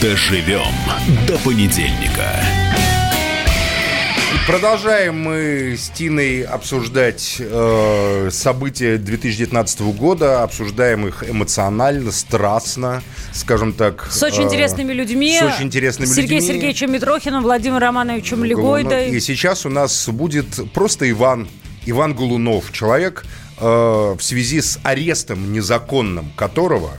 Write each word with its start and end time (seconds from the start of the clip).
Доживем 0.00 0.72
до 1.28 1.36
понедельника. 1.40 2.42
Продолжаем 4.46 5.20
мы 5.20 5.76
с 5.78 5.90
Тиной 5.90 6.40
обсуждать 6.40 7.36
э, 7.38 8.30
события 8.32 8.96
2019 8.96 9.80
года, 9.98 10.42
обсуждаем 10.42 11.06
их 11.06 11.28
эмоционально, 11.28 12.12
страстно, 12.12 13.02
скажем 13.34 13.74
так. 13.74 14.08
С 14.10 14.22
очень 14.22 14.44
э, 14.44 14.46
интересными 14.46 14.94
людьми. 14.94 15.38
С 15.38 15.42
очень 15.42 15.66
интересными 15.66 16.08
Сергеем 16.08 16.40
людьми. 16.40 16.54
Сергеевичем 16.54 16.92
Митрохиным, 16.92 17.42
Владимиром 17.42 17.78
Романовичем 17.82 18.42
Легойдой. 18.42 19.10
И 19.10 19.20
сейчас 19.20 19.66
у 19.66 19.68
нас 19.68 20.08
будет 20.08 20.72
просто 20.72 21.10
Иван, 21.10 21.46
Иван 21.84 22.14
Голунов, 22.14 22.72
человек, 22.72 23.26
э, 23.58 23.64
в 23.64 24.20
связи 24.22 24.62
с 24.62 24.80
арестом 24.82 25.52
незаконным 25.52 26.32
которого 26.36 26.92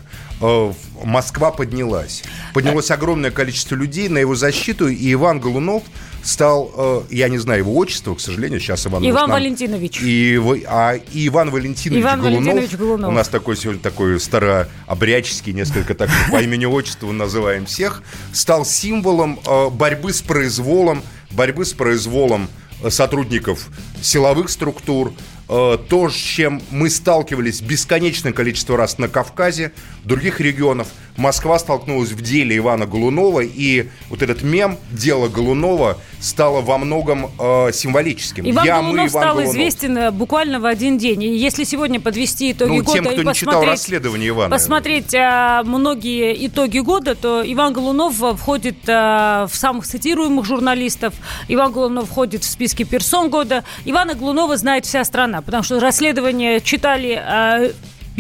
Москва 1.04 1.52
поднялась. 1.52 2.24
Поднялось 2.54 2.92
огромное 2.92 3.32
количество 3.32 3.76
людей 3.76 4.10
на 4.10 4.18
его 4.18 4.36
защиту, 4.36 4.88
и 4.88 5.14
Иван 5.14 5.40
Голунов 5.40 5.84
стал, 6.24 6.72
э, 6.76 7.02
я 7.10 7.30
не 7.30 7.38
знаю 7.38 7.60
его 7.60 7.76
отчество, 7.76 8.16
к 8.16 8.20
сожалению, 8.20 8.60
сейчас 8.60 8.86
Иван... 8.86 9.04
Иван 9.08 9.30
нам- 9.30 9.40
Валентинович. 9.40 10.02
И, 10.02 10.40
а, 10.68 10.94
и 10.96 11.28
Иван 11.28 11.50
Валентинович, 11.50 12.04
Иван 12.04 12.22
Голунов, 12.22 12.44
Валентинович 12.46 12.76
Голунов. 12.78 13.10
у 13.10 13.14
нас 13.14 13.28
такой 13.28 13.58
сегодня 13.58 13.82
такой 13.82 14.20
старообрядческий, 14.20 15.54
несколько 15.54 15.96
так 15.96 16.10
по 16.32 16.42
имени-отчеству 16.42 17.12
называем 17.12 17.66
всех, 17.66 18.04
стал 18.34 18.66
символом 18.66 19.40
э, 19.46 19.70
борьбы 19.70 20.14
с 20.14 20.22
произволом, 20.22 21.02
борьбы 21.32 21.66
с 21.66 21.74
произволом 21.74 22.44
э, 22.44 22.61
сотрудников 22.90 23.68
силовых 24.02 24.50
структур, 24.50 25.14
э, 25.50 25.78
то, 25.90 26.10
с 26.10 26.14
чем 26.14 26.62
мы 26.72 26.90
сталкивались 26.90 27.62
бесконечное 27.62 28.34
количество 28.34 28.78
раз 28.78 28.98
на 28.98 29.08
Кавказе, 29.08 29.72
других 30.04 30.40
регионах. 30.40 30.88
Москва 31.18 31.60
столкнулась 31.60 32.12
в 32.12 32.22
деле 32.22 32.58
Ивана 32.58 32.86
Голунова, 32.86 33.42
и 33.42 33.88
вот 34.10 34.22
этот 34.22 34.44
мем 34.44 34.78
«Дело 34.92 35.28
Голунова» 35.28 35.98
стало 36.20 36.62
во 36.62 36.78
многом 36.78 37.32
э, 37.40 37.72
символическим. 37.74 38.50
Иван 38.50 38.66
Я, 38.66 38.76
Голунов 38.78 38.94
мы, 38.96 39.00
Иван 39.00 39.10
стал 39.10 39.36
Голунов. 39.36 39.52
известен 39.54 39.98
э, 39.98 40.12
буквально 40.12 40.60
в 40.60 40.66
один 40.66 40.98
день. 40.98 41.24
И 41.24 41.36
если 41.36 41.64
сегодня 41.64 42.00
подвести 42.00 42.52
итоги 42.52 42.70
Ну, 42.70 42.78
года 42.84 42.92
тем, 42.94 43.06
кто 43.06 43.22
и 43.22 43.26
не 43.26 43.34
читал 43.34 43.66
расследование 43.66 44.30
Ивана. 44.30 44.50
посмотреть 44.56 45.14
а, 45.16 45.64
многие 45.64 46.48
итоги 46.48 46.80
года, 46.80 47.16
то 47.16 47.42
Иван 47.46 47.74
Голунов 47.74 48.22
а, 48.24 48.36
входит 48.36 48.78
а, 48.88 49.48
в 49.48 49.56
самых 49.56 49.86
цитируемых 49.88 50.46
журналистов. 50.46 51.14
Иван 51.48 51.72
Голунов 51.72 52.10
входит 52.10 52.44
в 52.44 52.50
списки 52.50 52.84
персон 52.84 53.30
года. 53.30 53.64
Ивана 53.86 54.14
Голунова 54.14 54.58
знает 54.58 54.86
вся 54.86 55.04
страна, 55.04 55.42
потому 55.42 55.64
что 55.64 55.80
расследование 55.80 56.62
читали... 56.62 57.20
а, 57.24 57.72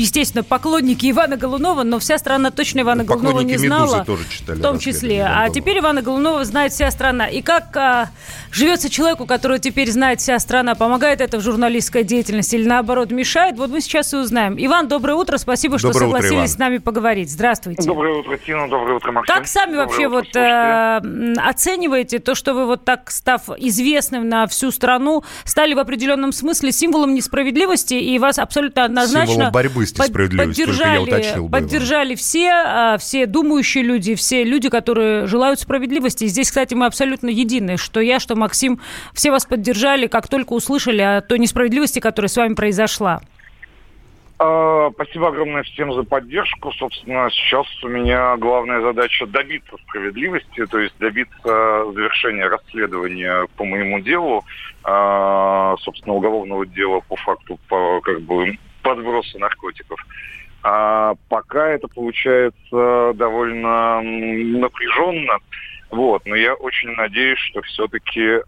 Естественно, 0.01 0.43
поклонники 0.43 1.11
Ивана 1.11 1.37
Голунова, 1.37 1.83
но 1.83 1.99
вся 1.99 2.17
страна 2.17 2.49
точно 2.49 2.79
Ивана 2.79 3.03
Голунова 3.03 3.41
не 3.43 3.53
Поклонники 3.53 3.67
знала. 3.67 3.97
«Медузы» 3.97 4.05
тоже 4.05 4.29
читали 4.29 4.57
В 4.57 4.61
том 4.63 4.79
числе. 4.79 5.23
А 5.23 5.47
теперь 5.49 5.77
Ивана 5.77 6.01
Голунова 6.01 6.43
знает 6.43 6.71
вся 6.73 6.89
страна. 6.89 7.27
И 7.27 7.43
как 7.43 7.77
а, 7.77 8.09
живется 8.51 8.89
человеку, 8.89 9.27
который 9.27 9.59
теперь 9.59 9.91
знает 9.91 10.19
вся 10.19 10.39
страна, 10.39 10.73
помогает 10.73 11.21
это 11.21 11.37
в 11.37 11.41
журналистской 11.41 12.03
деятельности 12.03 12.55
или 12.55 12.67
наоборот 12.67 13.11
мешает, 13.11 13.59
вот 13.59 13.69
мы 13.69 13.79
сейчас 13.79 14.11
и 14.15 14.17
узнаем. 14.17 14.55
Иван, 14.57 14.87
доброе 14.87 15.13
утро, 15.13 15.37
спасибо, 15.37 15.77
что 15.77 15.89
Доброе 15.89 16.07
утро, 16.07 16.17
согласились 16.17 16.39
Иван. 16.39 16.47
с 16.47 16.57
нами 16.57 16.77
поговорить. 16.79 17.29
Здравствуйте. 17.29 17.83
Доброе 17.83 18.15
утро, 18.15 18.37
Тина. 18.37 18.67
Доброе 18.67 18.95
утро, 18.95 19.11
Максим. 19.11 19.35
Как 19.35 19.45
сами 19.45 19.75
Доброе 19.75 19.85
вообще 19.85 20.07
утро, 20.07 20.17
вот 20.17 20.35
э, 20.35 21.33
оцениваете 21.47 22.17
то, 22.17 22.33
что 22.33 22.55
вы 22.55 22.65
вот 22.65 22.85
так, 22.85 23.11
став 23.11 23.43
известным 23.55 24.27
на 24.27 24.47
всю 24.47 24.71
страну, 24.71 25.23
стали 25.43 25.75
в 25.75 25.79
определенном 25.79 26.31
смысле 26.31 26.71
символом 26.71 27.13
несправедливости, 27.13 27.93
и 27.93 28.17
вас 28.17 28.39
абсолютно 28.39 28.83
однозначно 28.83 29.33
Символом 29.33 29.51
борьбы 29.51 29.90
с 29.91 29.97
под- 29.97 30.07
несправедливостью, 30.07 30.65
только 30.67 30.83
я 30.83 31.01
уточнил 31.01 31.49
поддержали 31.49 32.15
все, 32.15 32.49
а, 32.49 32.97
все 32.97 33.25
думающие 33.25 33.83
люди, 33.83 34.15
все 34.15 34.43
люди, 34.43 34.69
которые 34.69 35.27
желают 35.27 35.59
справедливости. 35.59 36.25
И 36.25 36.27
здесь, 36.27 36.49
кстати, 36.49 36.73
мы 36.73 36.85
абсолютно 36.85 37.29
едины, 37.29 37.77
что 37.77 37.99
я, 37.99 38.19
что 38.19 38.35
Максим, 38.35 38.79
все 39.13 39.31
вас 39.31 39.45
поддержали, 39.45 40.07
как 40.07 40.27
только 40.27 40.53
услышали 40.53 41.01
о 41.01 41.21
той 41.21 41.39
несправедливости, 41.39 41.99
которая 41.99 42.29
с 42.29 42.37
вами 42.37 42.53
произошла. 42.53 43.21
А, 44.43 44.89
Спасибо 44.93 45.27
огромное 45.27 45.61
всем 45.63 45.93
за 45.93 46.03
поддержку. 46.03 46.71
Собственно, 46.71 47.29
сейчас 47.29 47.67
у 47.83 47.87
меня 47.87 48.35
главная 48.37 48.81
задача 48.81 49.27
добиться 49.27 49.75
справедливости, 49.87 50.65
то 50.65 50.79
есть 50.79 50.95
добиться 50.99 51.85
завершения 51.93 52.47
расследования 52.47 53.47
по 53.55 53.65
моему 53.65 53.99
делу, 53.99 54.43
а, 54.83 55.75
собственно, 55.81 56.15
уголовного 56.15 56.65
дела 56.65 57.01
по 57.07 57.15
факту 57.17 57.59
по, 57.67 58.01
как 58.01 58.21
бы, 58.21 58.57
подброса 58.81 59.39
наркотиков. 59.39 59.99
А 60.63 61.15
пока 61.29 61.69
это 61.69 61.87
получается 61.87 63.13
довольно 63.15 64.01
напряженно. 64.01 65.37
Вот, 65.89 66.25
но 66.25 66.35
я 66.35 66.53
очень 66.53 66.89
надеюсь, 66.91 67.39
что 67.39 67.61
все-таки 67.63 68.39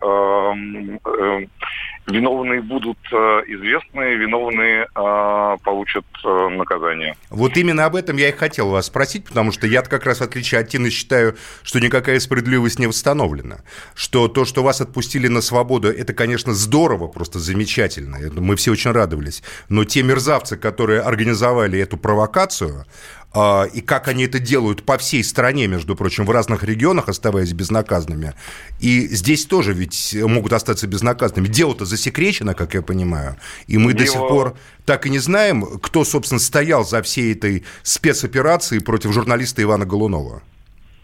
виновные 2.08 2.62
будут 2.62 2.98
э, 3.12 3.16
известны, 3.48 4.16
виновные 4.16 4.84
э, 4.84 5.58
получат 5.64 6.06
э, 6.24 6.50
наказание. 6.50 7.16
Вот 7.30 7.58
именно 7.58 7.86
об 7.86 7.96
этом 7.96 8.18
я 8.18 8.30
и 8.30 8.32
хотел 8.32 8.70
вас 8.70 8.88
спросить, 8.88 9.26
потому 9.26 9.52
что 9.52 9.68
я 9.68 9.82
как 9.82 10.06
раз, 10.06 10.20
в 10.20 10.24
отличие 10.24 10.62
от 10.62 10.70
Тины, 10.70 10.90
считаю, 10.90 11.36
что 11.64 11.80
никакая 11.80 12.20
справедливость 12.20 12.80
не 12.80 12.88
восстановлена. 12.88 13.58
Что 13.96 14.28
то, 14.28 14.46
что 14.46 14.64
вас 14.64 14.82
отпустили 14.82 15.28
на 15.28 15.42
свободу, 15.42 15.90
это, 15.90 16.14
конечно, 16.14 16.54
здорово, 16.54 17.08
просто 17.08 17.40
замечательно. 17.40 18.18
Мы 18.36 18.56
все 18.56 18.72
очень 18.72 18.92
радовались. 18.92 19.44
Но 19.70 19.86
те 19.86 20.04
мерзавцы, 20.04 20.58
которые 20.58 21.02
организовали 21.02 21.80
эту 21.80 21.98
провокацию, 21.98 22.86
и 23.36 23.82
как 23.82 24.08
они 24.08 24.26
это 24.26 24.40
делают 24.40 24.84
по 24.84 24.98
всей 24.98 25.24
стране, 25.24 25.68
между 25.68 25.96
прочим, 25.96 26.26
в 26.26 26.32
разных 26.32 26.64
регионах, 26.64 27.10
оставаясь 27.10 27.52
безнаказанными. 27.54 28.34
И 28.80 29.08
здесь 29.08 29.46
тоже 29.46 29.74
ведь 29.74 30.16
могут 30.16 30.54
остаться 30.54 30.88
безнаказанными. 30.88 31.48
Дело-то 31.48 31.86
засекречено, 31.86 32.54
как 32.54 32.76
я 32.76 32.82
понимаю. 32.82 33.38
И 33.68 33.78
мы 33.78 33.94
до 33.94 34.04
Дело- 34.04 34.14
сих 34.14 34.20
пор 34.28 34.54
так 34.86 35.08
и 35.08 35.10
не 35.10 35.20
знаем, 35.20 35.80
кто, 35.80 36.04
собственно, 36.04 36.40
стоял 36.40 36.84
за 36.84 37.02
всей 37.02 37.34
этой 37.34 37.66
спецоперацией 37.82 38.84
против 38.84 39.12
журналиста 39.14 39.64
Ивана 39.64 39.86
Голунова. 39.86 40.42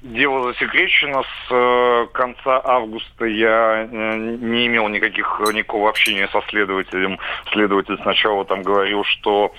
Дело 0.01 0.53
засекречено. 0.53 1.23
С 1.23 1.51
э, 1.51 2.07
конца 2.13 2.61
августа 2.63 3.25
я 3.25 3.90
э, 3.91 4.16
не 4.17 4.67
имел 4.67 4.88
никаких, 4.88 5.41
никакого 5.53 5.90
общения 5.90 6.29
со 6.31 6.41
следователем. 6.50 7.19
Следователь 7.51 7.97
сначала 8.03 8.46
там 8.46 8.61
говорил, 8.61 9.03
что 9.03 9.53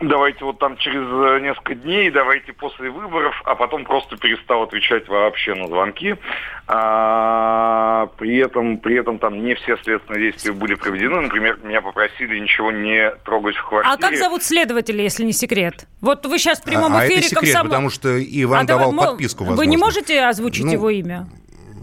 давайте 0.00 0.44
вот 0.44 0.58
там 0.58 0.76
через 0.76 1.02
э, 1.02 1.40
несколько 1.40 1.74
дней, 1.74 2.10
давайте 2.10 2.52
после 2.52 2.90
выборов, 2.90 3.40
а 3.44 3.54
потом 3.54 3.84
просто 3.84 4.16
перестал 4.16 4.62
отвечать 4.62 5.08
вообще 5.08 5.54
на 5.54 5.66
звонки. 5.68 6.16
А, 6.66 8.08
при 8.18 8.36
этом, 8.38 8.78
при 8.78 8.96
этом 8.98 9.18
там 9.18 9.42
не 9.44 9.54
все 9.54 9.76
следственные 9.78 10.30
действия 10.30 10.52
были 10.52 10.74
проведены. 10.74 11.20
Например, 11.22 11.58
меня 11.62 11.80
попросили 11.80 12.38
ничего 12.38 12.70
не 12.70 13.10
трогать 13.24 13.56
в 13.56 13.66
квартире. 13.68 13.94
А 13.94 13.96
как 13.98 14.16
зовут 14.16 14.42
следователя, 14.42 15.02
если 15.02 15.24
не 15.24 15.32
секрет? 15.32 15.86
Вот 16.00 16.24
вы 16.26 16.38
сейчас 16.38 16.60
в 16.60 16.64
прямом 16.64 16.94
а 16.94 17.06
эфире 17.06 17.20
это 17.20 17.28
секрет, 17.30 17.54
комсомол- 17.56 17.62
потому 17.64 17.90
что 17.90 18.22
Иван 18.22 18.60
А 18.60 18.64
давал 18.64 18.92
мо- 18.92 19.06
подписку, 19.06 19.44
Вы 19.44 19.50
возможно. 19.50 19.70
не 19.70 19.76
можете 19.76 20.20
озвучить 20.24 20.64
Ну, 20.64 20.72
его 20.72 20.90
имя? 20.90 21.26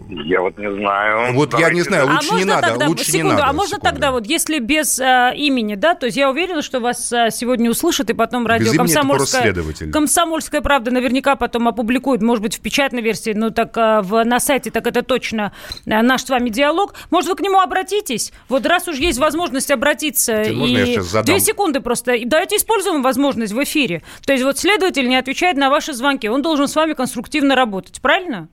Я 0.08 0.40
вот 0.40 0.56
не 0.56 0.72
знаю. 0.72 1.32
Вот 1.34 1.52
я 1.54 1.70
не 1.70 1.82
Давайте- 1.82 1.82
знаю, 1.82 2.06
лучше 2.12 2.28
а 2.32 2.38
не 2.38 2.44
надо, 2.44 2.68
тогда, 2.68 2.86
лучше 2.86 3.04
не 3.06 3.18
секунду, 3.18 3.34
надо, 3.36 3.46
а 3.46 3.52
можно 3.52 3.76
секунду. 3.76 3.84
тогда 3.90 4.12
вот, 4.12 4.26
если 4.26 4.58
без 4.60 4.98
э, 5.00 5.32
имени, 5.36 5.74
да, 5.74 5.94
то 5.94 6.06
есть 6.06 6.16
я 6.16 6.30
уверена, 6.30 6.62
что 6.62 6.78
вас 6.80 7.10
э, 7.12 7.30
сегодня 7.32 7.70
услышат, 7.70 8.08
и 8.10 8.14
потом 8.14 8.46
радио 8.46 8.72
просто 8.72 8.78
«Комсомольская». 8.78 9.90
«Комсомольская 9.92 10.60
правда» 10.60 10.92
наверняка 10.92 11.34
потом 11.34 11.66
опубликует, 11.66 12.22
может 12.22 12.42
быть, 12.42 12.56
в 12.56 12.60
печатной 12.60 13.02
версии, 13.02 13.32
ну 13.32 13.50
так 13.50 13.76
э, 13.76 14.00
в, 14.02 14.22
на 14.24 14.38
сайте, 14.38 14.70
так 14.70 14.86
это 14.86 15.02
точно 15.02 15.52
э, 15.86 16.02
наш 16.02 16.22
с 16.22 16.30
вами 16.30 16.50
диалог. 16.50 16.94
Может, 17.10 17.30
вы 17.30 17.36
к 17.36 17.40
нему 17.40 17.58
обратитесь? 17.58 18.32
Вот 18.48 18.64
раз 18.66 18.86
уж 18.86 18.96
есть 18.96 19.18
возможность 19.18 19.70
обратиться, 19.70 20.36
можно 20.52 20.66
и 20.66 20.72
я 20.72 20.86
сейчас 20.86 21.06
задам? 21.06 21.24
две 21.26 21.40
секунды 21.40 21.80
просто, 21.80 22.12
И 22.12 22.24
давайте 22.24 22.56
используем 22.56 23.02
возможность 23.02 23.52
в 23.52 23.62
эфире. 23.64 24.02
То 24.24 24.32
есть 24.32 24.44
вот 24.44 24.58
следователь 24.58 25.08
не 25.08 25.16
отвечает 25.16 25.56
на 25.56 25.68
ваши 25.68 25.92
звонки, 25.92 26.28
он 26.28 26.42
должен 26.42 26.68
с 26.68 26.76
вами 26.76 26.92
конструктивно 26.92 27.56
работать, 27.56 28.00
правильно? 28.00 28.48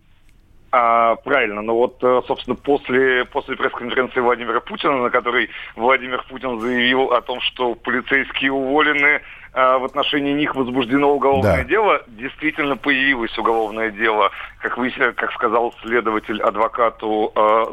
А, 0.75 1.17
правильно, 1.17 1.61
но 1.61 1.75
вот, 1.75 2.03
э, 2.03 2.21
собственно, 2.25 2.55
после, 2.55 3.25
после 3.25 3.55
пресс-конференции 3.55 4.19
Владимира 4.19 4.59
Путина, 4.59 5.03
на 5.03 5.11
которой 5.11 5.51
Владимир 5.75 6.23
Путин 6.27 6.59
заявил 6.59 7.11
о 7.11 7.21
том, 7.21 7.39
что 7.41 7.75
полицейские 7.75 8.51
уволены, 8.53 9.21
в 9.53 9.85
отношении 9.85 10.33
них 10.33 10.55
возбуждено 10.55 11.13
уголовное 11.13 11.57
Да. 11.57 11.63
дело, 11.63 12.01
действительно 12.07 12.75
появилось 12.75 13.37
уголовное 13.37 13.91
дело, 13.91 14.31
как, 14.59 14.77
вы, 14.77 14.89
как 14.91 15.31
сказал 15.33 15.73
следователь 15.83 16.41
адвокату, 16.41 17.31
э, 17.35 17.65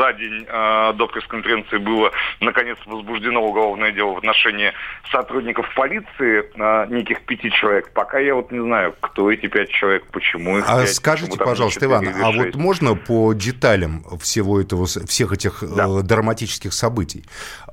за, 0.00 0.12
день 0.14 0.46
э, 0.48 0.92
до 0.94 1.06
пресс-конференции 1.06 1.76
было, 1.78 2.10
наконец, 2.40 2.76
возбуждено 2.86 3.40
уголовное 3.42 3.92
дело 3.92 4.14
в 4.14 4.18
отношении 4.18 4.72
сотрудников 5.12 5.66
полиции, 5.76 6.50
э, 6.54 6.86
неких 6.90 7.20
пяти 7.26 7.50
человек. 7.50 7.90
Пока 7.92 8.18
я 8.18 8.34
вот 8.34 8.50
не 8.50 8.60
знаю, 8.60 8.94
кто 9.00 9.30
эти 9.30 9.46
пять 9.46 9.68
человек, 9.70 10.06
почему 10.10 10.58
их 10.58 10.64
А 10.68 10.80
пять, 10.80 10.94
скажите, 10.94 11.38
пожалуйста, 11.38 11.84
Иван, 11.84 12.08
а 12.20 12.32
вот 12.32 12.54
можно 12.56 12.96
по 12.96 13.32
деталям 13.32 14.02
всего 14.20 14.60
этого, 14.60 14.86
всех 14.86 15.32
этих 15.32 15.62
Да. 15.62 15.86
э, 15.86 16.02
драматических 16.02 16.72
событий? 16.72 17.24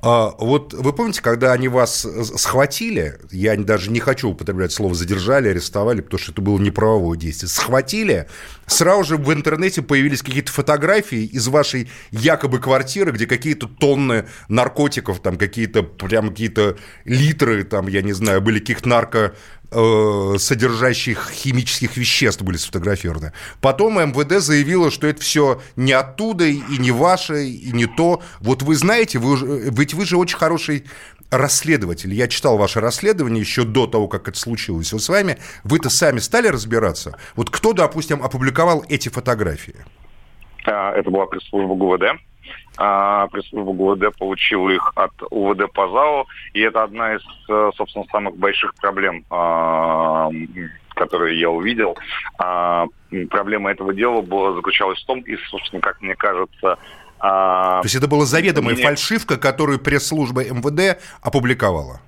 А, 0.02 0.30
вот 0.38 0.72
вы 0.74 0.92
помните, 0.92 1.22
когда 1.22 1.52
они 1.52 1.68
вас 1.68 2.04
э, 2.04 2.22
схватили, 2.22 3.14
я 3.30 3.55
даже 3.64 3.90
не 3.90 4.00
хочу 4.00 4.30
употреблять 4.30 4.72
слово 4.72 4.94
задержали, 4.94 5.48
арестовали, 5.48 6.00
потому 6.00 6.20
что 6.20 6.32
это 6.32 6.42
было 6.42 6.58
неправовое 6.58 7.16
действие, 7.16 7.48
схватили, 7.48 8.26
сразу 8.66 9.04
же 9.04 9.16
в 9.16 9.32
интернете 9.32 9.82
появились 9.82 10.22
какие-то 10.22 10.52
фотографии 10.52 11.24
из 11.24 11.48
вашей 11.48 11.88
якобы 12.10 12.58
квартиры, 12.58 13.12
где 13.12 13.26
какие-то 13.26 13.68
тонны 13.68 14.26
наркотиков, 14.48 15.20
там 15.20 15.36
какие-то 15.36 15.82
прям 15.82 16.30
какие-то 16.30 16.76
литры, 17.04 17.64
там, 17.64 17.88
я 17.88 18.02
не 18.02 18.12
знаю, 18.12 18.40
были 18.40 18.58
каких-то 18.58 18.88
нарко 18.88 19.34
э, 19.70 20.34
содержащих 20.38 21.30
химических 21.30 21.96
веществ 21.96 22.42
были 22.42 22.56
сфотографированы. 22.56 23.32
Потом 23.60 24.00
МВД 24.00 24.40
заявило, 24.40 24.90
что 24.90 25.06
это 25.06 25.20
все 25.20 25.60
не 25.76 25.92
оттуда 25.92 26.44
и 26.44 26.78
не 26.78 26.90
ваше, 26.90 27.46
и 27.46 27.72
не 27.72 27.86
то. 27.86 28.22
Вот 28.40 28.62
вы 28.62 28.76
знаете, 28.76 29.18
вы, 29.18 29.70
ведь 29.70 29.94
вы 29.94 30.04
же 30.04 30.16
очень 30.16 30.36
хороший 30.36 30.84
расследователь. 31.30 32.12
Я 32.14 32.28
читал 32.28 32.56
ваше 32.56 32.80
расследование 32.80 33.40
еще 33.40 33.64
до 33.64 33.86
того, 33.86 34.08
как 34.08 34.28
это 34.28 34.38
случилось. 34.38 34.92
Вот 34.92 35.02
с 35.02 35.08
вами 35.08 35.38
вы-то 35.64 35.90
сами 35.90 36.18
стали 36.18 36.48
разбираться. 36.48 37.16
Вот 37.34 37.50
кто, 37.50 37.72
допустим, 37.72 38.22
опубликовал 38.22 38.84
эти 38.88 39.08
фотографии? 39.08 39.76
А, 40.66 40.92
это 40.94 41.10
была 41.10 41.26
пресс-служба 41.26 41.74
ГУВД. 41.74 42.20
А, 42.76 43.26
пресс-служба 43.28 43.72
ГУВД 43.72 44.16
получила 44.18 44.70
их 44.70 44.92
от 44.94 45.12
УВД 45.30 45.72
по 45.72 45.88
ЗАО, 45.88 46.26
и 46.52 46.60
это 46.60 46.82
одна 46.82 47.14
из, 47.14 47.22
э, 47.48 47.70
собственно, 47.76 48.04
самых 48.10 48.36
больших 48.36 48.74
проблем, 48.74 49.24
а, 49.30 50.28
которые 50.94 51.38
я 51.38 51.50
увидел. 51.50 51.96
Проблема 52.36 53.70
этого 53.70 53.92
дела 53.92 54.22
была, 54.22 54.54
заключалась 54.54 55.02
в 55.02 55.06
том, 55.06 55.20
и, 55.20 55.36
собственно, 55.50 55.80
как 55.80 56.00
мне 56.00 56.14
кажется, 56.14 56.78
то 57.18 57.80
есть 57.82 57.94
это 57.94 58.08
была 58.08 58.26
заведомая 58.26 58.74
мне... 58.74 58.84
фальшивка, 58.84 59.38
которую 59.38 59.78
пресс-служба 59.78 60.44
МВД 60.44 61.00
опубликовала? 61.22 62.00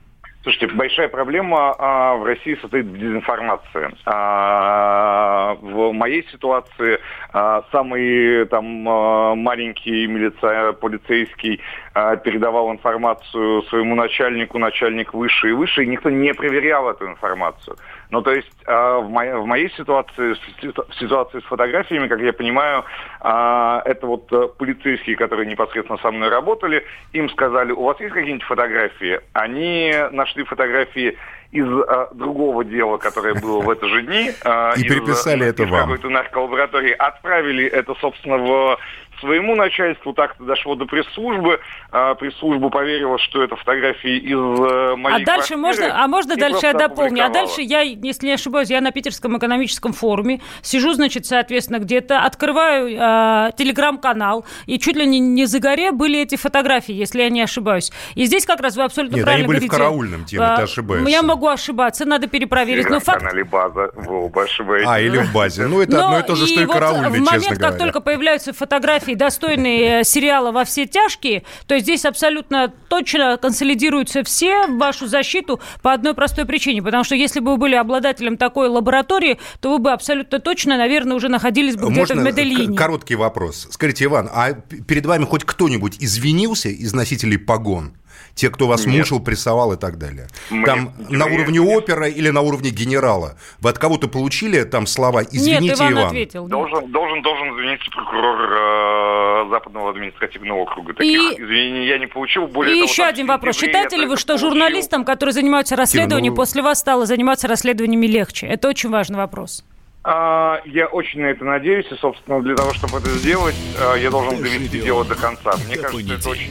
Слушайте, 0.49 0.75
большая 0.75 1.09
проблема 1.09 1.75
а, 1.79 2.15
в 2.15 2.25
России 2.25 2.57
состоит 2.63 2.87
в 2.87 2.97
дезинформации. 2.97 3.91
А, 4.07 5.59
в 5.61 5.93
моей 5.93 6.27
ситуации 6.33 6.99
а, 7.35 7.65
самый 7.71 8.47
там 8.47 8.89
а, 8.89 9.35
маленький 9.35 10.07
милиция, 10.07 10.73
полицейский 10.73 11.61
а, 11.93 12.17
передавал 12.17 12.73
информацию 12.73 13.61
своему 13.65 13.95
начальнику, 13.95 14.57
начальник 14.59 15.13
выше 15.13 15.51
и 15.51 15.53
выше, 15.53 15.85
и 15.85 15.87
никто 15.87 16.09
не 16.09 16.33
проверял 16.33 16.89
эту 16.89 17.07
информацию. 17.07 17.77
Ну, 18.11 18.23
то 18.23 18.33
есть 18.33 18.51
э, 18.67 18.73
в, 18.73 19.11
моей, 19.11 19.33
в 19.35 19.45
моей 19.45 19.71
ситуации, 19.73 20.33
в 20.33 20.95
ситуации 20.99 21.41
с 21.41 21.45
фотографиями, 21.45 22.09
как 22.09 22.21
я 22.21 22.33
понимаю, 22.33 22.85
э, 23.21 23.81
это 23.85 24.07
вот 24.07 24.33
э, 24.33 24.49
полицейские, 24.57 25.17
которые 25.17 25.47
непосредственно 25.47 25.99
со 25.99 26.11
мной 26.11 26.31
работали, 26.31 26.85
им 27.13 27.29
сказали, 27.29 27.73
у 27.73 27.83
вас 27.83 28.01
есть 28.01 28.15
какие-нибудь 28.15 28.47
фотографии? 28.47 29.21
Они 29.35 29.93
нашли 30.13 30.38
фотографии 30.45 31.17
из 31.51 31.67
э, 31.67 32.07
другого 32.13 32.65
дела, 32.65 32.99
которое 32.99 33.35
было 33.35 33.61
в 33.61 33.71
это 33.71 33.89
же 33.89 34.03
дни. 34.03 34.31
Э, 34.45 34.73
И 34.77 34.81
из, 34.81 34.89
переписали 34.93 35.45
из, 35.45 35.49
это 35.51 35.63
из 35.65 35.71
вам. 35.71 35.81
какой-то 35.83 36.09
нарколаборатории. 36.11 36.93
Отправили 36.93 37.65
это, 37.67 37.95
собственно, 38.01 38.37
в 38.39 38.79
своему 39.21 39.55
начальству, 39.55 40.13
так-то 40.13 40.45
дошло 40.45 40.75
до 40.75 40.87
пресс-службы. 40.87 41.61
А, 41.91 42.15
пресс-служба 42.15 42.69
поверила, 42.71 43.19
что 43.19 43.43
это 43.43 43.57
фотографии 43.57 44.17
из 44.19 44.39
э, 44.39 44.97
моей 44.97 45.23
А 45.23 45.27
дальше 45.27 45.55
квартиры, 45.55 45.61
можно, 45.61 46.05
а 46.05 46.09
можно 46.09 46.37
дальше 46.37 46.67
я 46.67 46.73
дополню? 46.75 47.25
А 47.25 47.29
дальше 47.29 47.63
я, 47.63 47.81
если 47.81 48.27
не 48.27 48.33
ошибаюсь, 48.33 48.71
я 48.71 48.81
на 48.81 48.91
Питерском 48.91 49.37
экономическом 49.39 49.93
форуме 49.93 50.41
сижу, 50.63 50.93
значит, 50.93 51.27
соответственно, 51.27 51.79
где-то, 51.79 52.21
открываю 52.21 52.89
э, 52.89 53.53
телеграм-канал, 53.57 54.45
и 54.67 54.79
чуть 54.79 54.97
ли 54.97 55.07
не, 55.07 55.19
не 55.21 55.47
за 55.47 55.61
горе 55.61 55.93
были 55.93 56.21
эти 56.21 56.37
фотографии, 56.37 56.95
если 56.95 57.23
я 57.23 57.31
не 57.31 57.43
ошибаюсь. 57.43 57.93
И 58.15 58.25
здесь 58.25 58.45
как 58.45 58.61
раз 58.61 58.77
вы 58.77 58.85
абсолютно 58.85 59.17
Нет, 59.17 59.25
правильно 59.25 59.45
они 59.45 59.49
были 59.49 59.57
говорите. 59.59 59.75
в 59.75 59.79
караульном, 59.79 60.25
Тима, 60.25 60.55
а, 60.55 60.57
ты 60.57 60.63
ошибаешься. 60.63 61.09
Я 61.09 61.23
могу 61.23 61.49
ошибаться, 61.49 62.05
надо 62.05 62.27
перепроверить. 62.27 62.89
Но 62.89 63.01
факт... 63.01 63.25
база, 63.51 63.91
вы 63.95 64.25
оба 64.25 64.43
ошибаетесь. 64.43 64.89
А, 64.89 65.01
или 65.01 65.19
в 65.19 65.33
базе. 65.33 65.67
Ну, 65.67 65.81
это 65.81 65.93
Но 65.93 66.05
одно 66.07 66.21
и 66.21 66.23
то 66.23 66.35
же, 66.35 66.47
что 66.47 66.61
и, 66.61 66.63
и 66.63 66.67
вот 66.67 66.75
караульный, 66.75 67.21
в 67.21 67.25
момент, 67.25 67.59
как 67.59 67.79
только 67.79 68.01
появляются 68.01 68.53
фотографии, 68.53 69.08
достойные 69.15 69.89
Э, 69.89 70.05
сериала 70.05 70.53
«Во 70.53 70.65
все 70.65 70.87
тяжкие», 70.87 71.45
то 71.67 71.79
здесь 71.79 72.05
абсолютно 72.05 72.73
точно 72.89 73.37
консолидируются 73.37 74.23
все 74.23 74.67
в 74.67 74.79
вашу 74.79 75.07
защиту 75.07 75.61
по 75.83 75.93
одной 75.93 76.15
простой 76.15 76.45
причине. 76.45 76.83
Потому 76.83 77.05
что 77.05 77.15
если 77.15 77.41
бы 77.41 77.53
вы 77.53 77.57
были 77.57 77.75
обладателем 77.75 78.37
такой 78.37 78.69
лаборатории, 78.69 79.39
то 79.61 79.71
вы 79.71 79.79
бы 79.79 79.93
абсолютно 79.93 80.41
точно, 80.41 80.77
наверное, 80.77 81.17
уже 81.17 81.29
находились 81.29 81.77
бы 81.77 81.91
где-то 81.91 82.15
в 82.15 82.23
Медельине. 82.23 82.77
короткий 82.77 83.15
вопрос. 83.15 83.69
Скажите, 83.71 84.05
Иван, 84.05 84.29
а 84.33 84.53
перед 84.53 85.07
вами 85.07 85.25
хоть 85.25 85.45
кто-нибудь 85.45 85.97
извинился 86.01 86.69
из 86.69 86.93
носителей 86.93 87.39
погон? 87.39 87.93
Те, 88.35 88.51
кто 88.51 88.67
вас 88.67 88.87
Нет. 88.87 88.99
мучил, 88.99 89.21
прессовал 89.21 89.73
и 89.73 89.77
так 89.77 89.99
далее. 89.99 90.29
Мы, 90.51 90.65
там 90.65 90.93
мы, 91.09 91.17
на 91.17 91.27
уровне 91.27 91.61
мы... 91.61 91.77
опера 91.77 92.09
или 92.09 92.31
на 92.31 92.41
уровне 92.41 92.71
генерала? 92.71 93.37
Вы 93.61 93.71
от 93.71 93.79
кого-то 93.79 94.09
получили 94.09 94.63
там 94.65 94.87
слова 94.87 95.23
«извините, 95.23 95.61
Нет, 95.61 95.79
Иван»? 95.79 95.93
Иван 95.93 96.07
ответил. 96.07 96.47
Должен, 96.47 96.91
должен, 96.91 97.23
должен 97.23 97.49
извиниться 97.55 97.91
прокурор 97.91 98.37
э, 98.41 99.49
Западного 99.51 99.91
административного 99.91 100.59
округа. 100.61 100.95
Таких 100.95 101.39
и... 101.39 101.43
извинений 101.43 101.87
я 101.87 101.99
не 101.99 102.07
получил. 102.07 102.47
Более 102.47 102.75
и 102.75 102.81
того, 102.81 102.91
еще 102.91 103.05
один 103.05 103.27
вопрос. 103.27 103.57
Считаете 103.57 103.97
ли 103.97 104.07
вы, 104.07 104.17
что 104.17 104.35
получил... 104.35 104.49
журналистам, 104.51 105.05
которые 105.05 105.33
занимаются 105.33 105.77
расследованием, 105.77 106.33
ну... 106.33 106.37
после 106.37 106.63
вас 106.63 106.79
стало 106.79 107.07
заниматься 107.07 107.49
расследованиями 107.49 108.07
легче? 108.07 108.47
Это 108.47 108.69
очень 108.69 108.91
важный 108.91 109.19
вопрос. 109.19 109.65
А, 110.05 110.61
я 110.65 110.87
очень 110.87 111.21
на 111.21 111.27
это 111.27 111.45
надеюсь, 111.45 111.87
и, 111.91 111.97
собственно, 111.97 112.41
для 112.41 112.55
того, 112.55 112.73
чтобы 112.73 112.99
это 112.99 113.09
сделать, 113.11 113.57
э, 113.79 114.01
я 114.01 114.11
должен 114.11 114.43
довести 114.43 114.81
дело 114.81 115.05
до 115.05 115.15
конца. 115.15 115.53
Мне 115.67 115.77
кажется, 115.77 116.15
это 116.15 116.29
очень 116.31 116.51